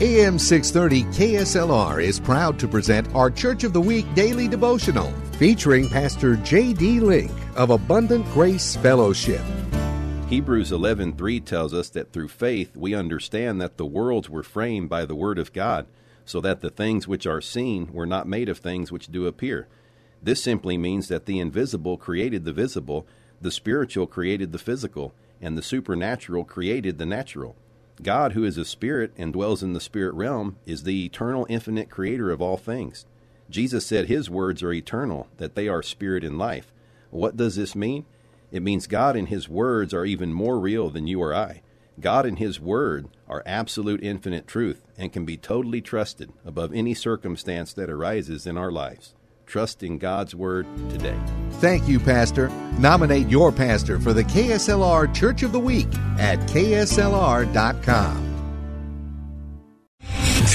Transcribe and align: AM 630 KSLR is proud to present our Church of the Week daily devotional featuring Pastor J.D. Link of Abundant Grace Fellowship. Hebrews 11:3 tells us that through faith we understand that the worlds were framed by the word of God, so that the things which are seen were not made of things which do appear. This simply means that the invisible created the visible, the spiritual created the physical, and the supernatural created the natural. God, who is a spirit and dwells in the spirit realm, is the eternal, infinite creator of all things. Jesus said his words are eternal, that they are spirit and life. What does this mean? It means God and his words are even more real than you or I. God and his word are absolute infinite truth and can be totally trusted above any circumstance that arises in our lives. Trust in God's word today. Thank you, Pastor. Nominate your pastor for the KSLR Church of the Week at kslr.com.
AM 0.00 0.38
630 0.38 1.02
KSLR 1.12 2.00
is 2.00 2.20
proud 2.20 2.56
to 2.60 2.68
present 2.68 3.12
our 3.16 3.32
Church 3.32 3.64
of 3.64 3.72
the 3.72 3.80
Week 3.80 4.06
daily 4.14 4.46
devotional 4.46 5.10
featuring 5.38 5.88
Pastor 5.88 6.36
J.D. 6.36 7.00
Link 7.00 7.32
of 7.56 7.70
Abundant 7.70 8.24
Grace 8.26 8.76
Fellowship. 8.76 9.40
Hebrews 10.28 10.70
11:3 10.70 11.44
tells 11.44 11.74
us 11.74 11.88
that 11.88 12.12
through 12.12 12.28
faith 12.28 12.76
we 12.76 12.94
understand 12.94 13.60
that 13.60 13.76
the 13.76 13.84
worlds 13.84 14.30
were 14.30 14.44
framed 14.44 14.88
by 14.88 15.04
the 15.04 15.16
word 15.16 15.36
of 15.36 15.52
God, 15.52 15.88
so 16.24 16.40
that 16.42 16.60
the 16.60 16.70
things 16.70 17.08
which 17.08 17.26
are 17.26 17.40
seen 17.40 17.92
were 17.92 18.06
not 18.06 18.28
made 18.28 18.48
of 18.48 18.58
things 18.58 18.92
which 18.92 19.10
do 19.10 19.26
appear. 19.26 19.66
This 20.22 20.40
simply 20.40 20.78
means 20.78 21.08
that 21.08 21.26
the 21.26 21.40
invisible 21.40 21.96
created 21.96 22.44
the 22.44 22.52
visible, 22.52 23.04
the 23.40 23.50
spiritual 23.50 24.06
created 24.06 24.52
the 24.52 24.58
physical, 24.58 25.12
and 25.40 25.58
the 25.58 25.62
supernatural 25.62 26.44
created 26.44 26.98
the 26.98 27.06
natural. 27.06 27.56
God, 28.02 28.32
who 28.32 28.44
is 28.44 28.58
a 28.58 28.64
spirit 28.64 29.12
and 29.16 29.32
dwells 29.32 29.62
in 29.62 29.72
the 29.72 29.80
spirit 29.80 30.14
realm, 30.14 30.56
is 30.66 30.82
the 30.82 31.04
eternal, 31.04 31.46
infinite 31.48 31.90
creator 31.90 32.30
of 32.30 32.40
all 32.40 32.56
things. 32.56 33.06
Jesus 33.50 33.86
said 33.86 34.06
his 34.06 34.28
words 34.28 34.62
are 34.62 34.72
eternal, 34.72 35.28
that 35.38 35.54
they 35.54 35.68
are 35.68 35.82
spirit 35.82 36.22
and 36.22 36.38
life. 36.38 36.72
What 37.10 37.36
does 37.36 37.56
this 37.56 37.74
mean? 37.74 38.04
It 38.52 38.62
means 38.62 38.86
God 38.86 39.16
and 39.16 39.28
his 39.28 39.48
words 39.48 39.92
are 39.92 40.04
even 40.04 40.32
more 40.32 40.58
real 40.58 40.90
than 40.90 41.06
you 41.06 41.20
or 41.20 41.34
I. 41.34 41.62
God 42.00 42.26
and 42.26 42.38
his 42.38 42.60
word 42.60 43.08
are 43.28 43.42
absolute 43.44 44.02
infinite 44.02 44.46
truth 44.46 44.82
and 44.96 45.12
can 45.12 45.24
be 45.24 45.36
totally 45.36 45.80
trusted 45.80 46.32
above 46.44 46.72
any 46.72 46.94
circumstance 46.94 47.72
that 47.72 47.90
arises 47.90 48.46
in 48.46 48.56
our 48.56 48.70
lives. 48.70 49.14
Trust 49.48 49.82
in 49.82 49.96
God's 49.96 50.34
word 50.34 50.66
today. 50.90 51.18
Thank 51.52 51.88
you, 51.88 51.98
Pastor. 51.98 52.50
Nominate 52.78 53.28
your 53.28 53.50
pastor 53.50 53.98
for 53.98 54.12
the 54.12 54.22
KSLR 54.24 55.14
Church 55.14 55.42
of 55.42 55.52
the 55.52 55.58
Week 55.58 55.88
at 56.18 56.38
kslr.com. 56.40 58.27